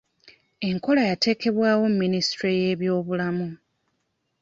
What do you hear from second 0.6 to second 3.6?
Enkola yateekebwawo minisitule y'ebyobulamu.